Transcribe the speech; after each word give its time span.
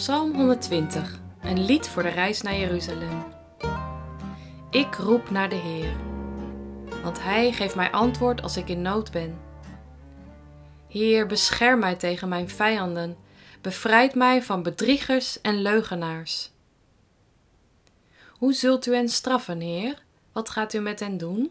Psalm 0.00 0.34
120, 0.34 1.18
een 1.42 1.64
lied 1.64 1.88
voor 1.88 2.02
de 2.02 2.08
reis 2.08 2.42
naar 2.42 2.56
Jeruzalem. 2.56 3.24
Ik 4.70 4.94
roep 4.94 5.30
naar 5.30 5.48
de 5.48 5.56
Heer, 5.56 5.96
want 7.02 7.22
Hij 7.22 7.52
geeft 7.52 7.74
mij 7.74 7.90
antwoord 7.90 8.42
als 8.42 8.56
ik 8.56 8.68
in 8.68 8.82
nood 8.82 9.10
ben. 9.10 9.38
Heer, 10.88 11.26
bescherm 11.26 11.78
mij 11.78 11.94
tegen 11.94 12.28
mijn 12.28 12.48
vijanden, 12.48 13.16
bevrijd 13.60 14.14
mij 14.14 14.42
van 14.42 14.62
bedriegers 14.62 15.40
en 15.40 15.62
leugenaars. 15.62 16.50
Hoe 18.28 18.52
zult 18.52 18.86
u 18.86 18.94
hen 18.94 19.08
straffen, 19.08 19.60
Heer? 19.60 20.02
Wat 20.32 20.50
gaat 20.50 20.74
u 20.74 20.78
met 20.78 21.00
hen 21.00 21.16
doen? 21.16 21.50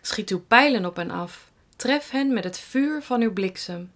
Schiet 0.00 0.30
uw 0.30 0.40
pijlen 0.40 0.86
op 0.86 0.96
hen 0.96 1.10
af, 1.10 1.50
tref 1.76 2.10
hen 2.10 2.32
met 2.32 2.44
het 2.44 2.58
vuur 2.58 3.02
van 3.02 3.20
uw 3.20 3.32
bliksem. 3.32 3.90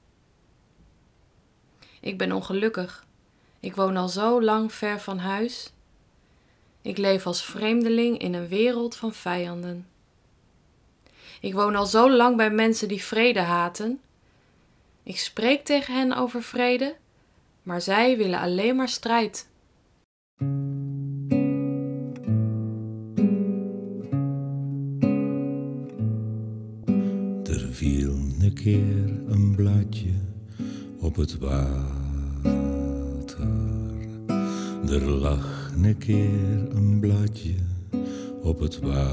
Ik 2.05 2.19
ben 2.19 2.33
ongelukkig. 2.33 3.07
Ik 3.61 3.75
woon 3.75 3.97
al 3.97 4.09
zo 4.09 4.43
lang 4.43 4.73
ver 4.73 5.01
van 5.01 5.19
huis. 5.19 5.73
Ik 6.83 6.99
leef 6.99 7.27
als 7.27 7.45
vreemdeling 7.45 8.19
in 8.19 8.35
een 8.35 8.49
wereld 8.49 8.97
van 8.97 9.13
vijanden. 9.13 9.87
Ik 11.41 11.55
woon 11.55 11.75
al 11.75 11.87
zo 11.87 12.11
lang 12.11 12.37
bij 12.37 12.51
mensen 12.51 12.89
die 12.89 13.03
vrede 13.03 13.41
haten. 13.41 14.01
Ik 15.03 15.19
spreek 15.19 15.65
tegen 15.65 15.95
hen 15.95 16.13
over 16.13 16.43
vrede, 16.43 16.97
maar 17.63 17.81
zij 17.81 18.17
willen 18.17 18.41
alleen 18.41 18.77
maar 18.77 18.89
strijd. 18.89 19.49
Er 27.45 27.73
viel 27.73 28.13
een 28.41 28.53
keer 28.55 29.33
een 29.33 29.55
bladje 29.57 30.34
op 31.05 31.17
het 31.17 31.39
water. 31.39 31.73
Er 34.89 35.11
lag 35.11 35.73
een 35.83 35.99
keer 35.99 36.75
een 36.75 37.01
bladje 37.01 37.55
op 38.43 38.61
het 38.61 38.81
water. 38.81 39.11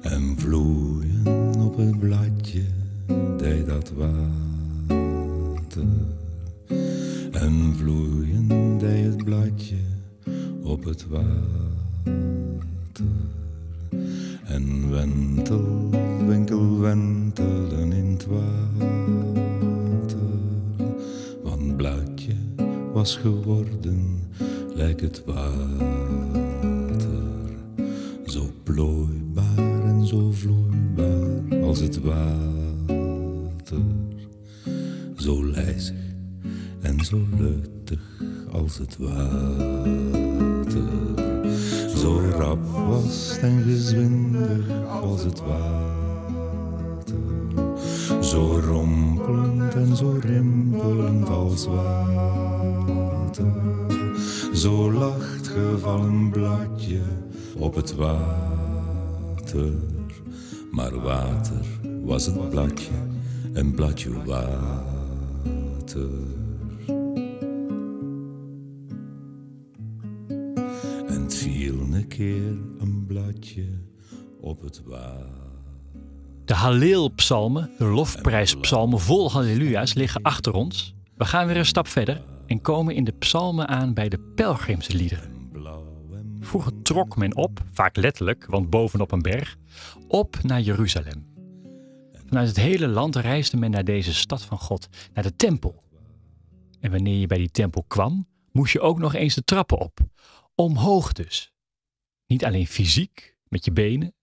En 0.00 0.34
vloeien 0.38 1.54
op 1.58 1.76
het 1.76 1.98
bladje 1.98 2.64
deed 3.36 3.66
dat 3.66 3.92
water. 3.96 5.84
En 7.32 7.74
vloeien 7.76 8.78
deed 8.78 9.04
het 9.04 9.24
bladje 9.24 9.82
op 10.62 10.84
het 10.84 11.06
water. 11.08 11.24
En 14.44 14.90
wentel, 14.90 15.90
winkel, 16.26 16.78
wentelen 16.78 17.92
in 17.92 18.12
het 18.12 18.26
water. 18.26 18.63
Was 22.94 23.16
geworden, 23.16 24.28
lijkt 24.74 25.00
het 25.00 25.22
water. 25.24 25.48
Zo 28.26 28.50
plooibaar 28.62 29.84
en 29.84 30.06
zo 30.06 30.30
vloeibaar 30.30 31.62
als 31.62 31.80
het 31.80 32.00
water. 32.00 33.82
Zo 35.16 35.44
lijzig 35.44 35.96
en 36.80 37.04
zo 37.04 37.20
luchtig 37.38 38.22
als 38.52 38.78
het 38.78 38.96
water. 38.96 40.82
Zo 41.96 42.20
rap 42.36 42.64
was 42.88 43.38
en 43.40 43.62
gezwindig 43.62 44.68
als 45.02 45.24
het 45.24 45.40
water. 45.40 45.74
Zo 48.20 48.60
rompelend 48.66 49.74
en 49.74 49.96
zo 49.96 50.18
rimpelend 50.20 51.28
als 51.28 51.66
water. 52.86 53.52
Zo 54.54 54.92
lacht 54.92 55.48
gevallen 55.48 56.30
bladje 56.30 57.00
op 57.58 57.74
het 57.74 57.94
water. 57.94 59.72
Maar 60.70 61.00
water 61.00 61.64
was 62.04 62.26
het 62.26 62.50
bladje, 62.50 62.92
een 63.52 63.74
bladje 63.74 64.24
water. 64.24 66.10
En 71.06 71.22
het 71.22 71.34
viel 71.34 71.74
een 71.80 72.08
keer 72.08 72.58
een 72.78 73.04
bladje 73.06 73.66
op 74.40 74.62
het 74.62 74.82
water. 74.84 75.42
De 76.44 76.54
Halleel-psalmen, 76.54 77.70
de 77.78 77.84
lofprijspsalmen 77.84 79.00
vol 79.00 79.30
halleluja's, 79.30 79.94
liggen 79.94 80.22
achter 80.22 80.52
ons. 80.52 80.94
We 81.16 81.24
gaan 81.24 81.46
weer 81.46 81.56
een 81.56 81.66
stap 81.66 81.88
verder 81.88 82.22
en 82.46 82.60
komen 82.60 82.94
in 82.94 83.04
de 83.04 83.12
psalmen 83.12 83.68
aan 83.68 83.94
bij 83.94 84.08
de 84.08 84.18
pelgrimsliederen. 84.34 85.32
Vroeger 86.40 86.82
trok 86.82 87.16
men 87.16 87.36
op, 87.36 87.64
vaak 87.72 87.96
letterlijk, 87.96 88.46
want 88.46 88.70
bovenop 88.70 89.12
een 89.12 89.22
berg, 89.22 89.56
op 90.08 90.42
naar 90.42 90.60
Jeruzalem. 90.60 91.32
Vanuit 92.26 92.48
het 92.48 92.56
hele 92.56 92.86
land 92.86 93.16
reisde 93.16 93.56
men 93.56 93.70
naar 93.70 93.84
deze 93.84 94.14
stad 94.14 94.44
van 94.44 94.58
God, 94.58 94.88
naar 95.14 95.24
de 95.24 95.36
tempel. 95.36 95.82
En 96.80 96.90
wanneer 96.90 97.18
je 97.18 97.26
bij 97.26 97.38
die 97.38 97.50
tempel 97.50 97.84
kwam, 97.88 98.28
moest 98.52 98.72
je 98.72 98.80
ook 98.80 98.98
nog 98.98 99.14
eens 99.14 99.34
de 99.34 99.44
trappen 99.44 99.78
op. 99.78 99.98
Omhoog 100.54 101.12
dus. 101.12 101.52
Niet 102.26 102.44
alleen 102.44 102.66
fysiek, 102.66 103.36
met 103.48 103.64
je 103.64 103.72
benen, 103.72 104.14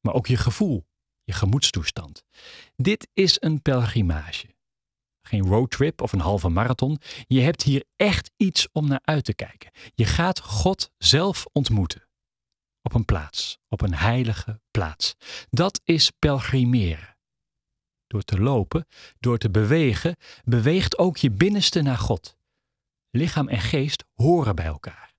maar 0.00 0.14
ook 0.14 0.26
je 0.26 0.36
gevoel, 0.36 0.86
je 1.24 1.32
gemoedstoestand. 1.32 2.24
Dit 2.76 3.08
is 3.12 3.36
een 3.40 3.62
pelgrimage. 3.62 4.46
Geen 5.30 5.46
roadtrip 5.46 6.02
of 6.02 6.12
een 6.12 6.20
halve 6.20 6.48
marathon. 6.48 6.98
Je 7.26 7.40
hebt 7.40 7.62
hier 7.62 7.84
echt 7.96 8.30
iets 8.36 8.68
om 8.72 8.88
naar 8.88 9.00
uit 9.04 9.24
te 9.24 9.34
kijken. 9.34 9.70
Je 9.94 10.04
gaat 10.04 10.40
God 10.40 10.90
zelf 10.98 11.46
ontmoeten. 11.52 12.08
Op 12.82 12.94
een 12.94 13.04
plaats, 13.04 13.58
op 13.68 13.80
een 13.80 13.94
heilige 13.94 14.60
plaats. 14.70 15.14
Dat 15.50 15.80
is 15.84 16.10
pelgrimeren. 16.10 17.16
Door 18.06 18.22
te 18.22 18.40
lopen, 18.40 18.86
door 19.18 19.38
te 19.38 19.50
bewegen, 19.50 20.16
beweegt 20.44 20.98
ook 20.98 21.16
je 21.16 21.30
binnenste 21.30 21.82
naar 21.82 21.98
God. 21.98 22.36
Lichaam 23.10 23.48
en 23.48 23.60
geest 23.60 24.04
horen 24.14 24.54
bij 24.54 24.66
elkaar. 24.66 25.14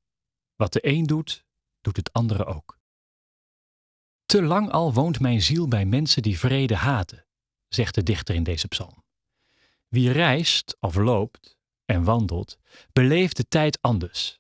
Wat 0.56 0.74
de 0.74 0.88
een 0.88 1.06
doet, 1.06 1.46
doet 1.82 1.98
het 1.98 2.14
andere 2.14 2.46
ook. 2.46 2.80
Te 4.26 4.42
lang 4.44 4.72
al 4.72 4.94
woont 4.94 5.20
mijn 5.20 5.42
ziel 5.42 5.68
bij 5.68 5.86
mensen 5.86 6.22
die 6.22 6.40
vrede 6.40 6.76
haten, 6.76 7.26
zegt 7.68 7.96
de 7.96 8.04
dichter 8.04 8.36
in 8.36 8.44
deze 8.44 8.68
psalm. 8.68 9.04
Wie 9.92 10.12
reist 10.12 10.78
of 10.80 10.96
loopt 10.96 11.58
en 11.86 12.04
wandelt, 12.04 12.58
beleeft 12.94 13.38
de 13.38 13.48
tijd 13.48 13.82
anders. 13.82 14.40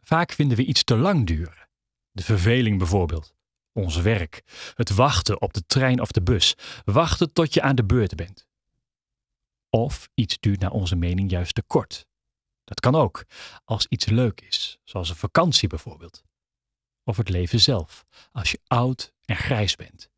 Vaak 0.00 0.32
vinden 0.32 0.56
we 0.56 0.64
iets 0.64 0.84
te 0.84 0.96
lang 0.96 1.26
duren. 1.26 1.68
De 2.10 2.22
verveling 2.22 2.78
bijvoorbeeld, 2.78 3.34
ons 3.72 3.96
werk, 3.96 4.42
het 4.74 4.90
wachten 4.90 5.40
op 5.40 5.52
de 5.52 5.66
trein 5.66 6.00
of 6.00 6.10
de 6.10 6.22
bus, 6.22 6.54
wachten 6.84 7.32
tot 7.32 7.54
je 7.54 7.62
aan 7.62 7.74
de 7.74 7.84
beurt 7.84 8.14
bent. 8.14 8.46
Of 9.70 10.08
iets 10.14 10.40
duurt 10.40 10.60
naar 10.60 10.70
onze 10.70 10.96
mening 10.96 11.30
juist 11.30 11.54
te 11.54 11.62
kort. 11.62 12.06
Dat 12.64 12.80
kan 12.80 12.94
ook, 12.94 13.24
als 13.64 13.86
iets 13.86 14.06
leuk 14.06 14.40
is, 14.40 14.78
zoals 14.82 15.08
een 15.08 15.16
vakantie 15.16 15.68
bijvoorbeeld. 15.68 16.22
Of 17.04 17.16
het 17.16 17.28
leven 17.28 17.60
zelf, 17.60 18.04
als 18.32 18.50
je 18.50 18.60
oud 18.66 19.12
en 19.24 19.36
grijs 19.36 19.76
bent. 19.76 20.10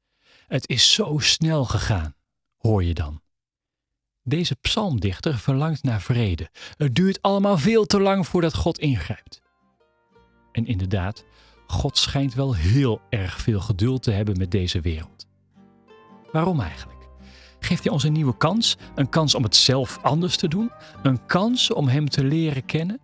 Het 0.47 0.69
is 0.69 0.93
zo 0.93 1.19
snel 1.19 1.65
gegaan, 1.65 2.17
hoor 2.57 2.85
je 2.85 2.95
dan. 2.95 3.25
Deze 4.29 4.55
psalmdichter 4.55 5.39
verlangt 5.39 5.83
naar 5.83 6.01
vrede. 6.01 6.51
Het 6.77 6.95
duurt 6.95 7.23
allemaal 7.23 7.59
veel 7.59 7.85
te 7.85 8.01
lang 8.01 8.27
voordat 8.27 8.55
God 8.55 8.79
ingrijpt. 8.79 9.41
En 10.53 10.67
inderdaad, 10.67 11.25
God 11.67 11.99
schijnt 11.99 12.35
wel 12.35 12.55
heel 12.55 13.01
erg 13.11 13.41
veel 13.41 13.61
geduld 13.61 14.03
te 14.03 14.11
hebben 14.11 14.39
met 14.39 14.51
deze 14.51 14.81
wereld. 14.81 15.27
Waarom 16.33 16.61
eigenlijk? 16.61 17.09
Geeft 17.59 17.85
hij 17.85 17.93
ons 17.93 18.03
een 18.03 18.13
nieuwe 18.13 18.37
kans? 18.37 18.77
Een 18.95 19.09
kans 19.09 19.35
om 19.35 19.43
het 19.43 19.57
zelf 19.57 19.99
anders 20.03 20.37
te 20.37 20.49
doen? 20.49 20.71
Een 21.03 21.27
kans 21.27 21.73
om 21.73 21.89
Hem 21.89 22.09
te 22.09 22.25
leren 22.25 22.65
kennen? 22.65 23.01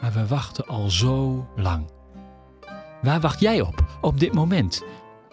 Maar 0.00 0.12
we 0.12 0.26
wachten 0.26 0.66
al 0.66 0.90
zo 0.90 1.48
lang. 1.56 1.90
Waar 3.02 3.20
wacht 3.20 3.40
jij 3.40 3.60
op, 3.60 3.98
op 4.00 4.20
dit 4.20 4.32
moment? 4.32 4.84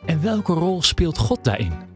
En 0.06 0.22
welke 0.22 0.54
rol 0.54 0.82
speelt 0.82 1.18
God 1.18 1.44
daarin? 1.44 1.93